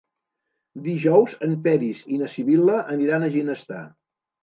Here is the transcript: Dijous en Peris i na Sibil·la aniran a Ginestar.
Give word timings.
Dijous 0.87 1.35
en 1.49 1.53
Peris 1.69 2.03
i 2.17 2.19
na 2.25 2.33
Sibil·la 2.39 2.83
aniran 2.97 3.25
a 3.25 3.33
Ginestar. 3.41 3.89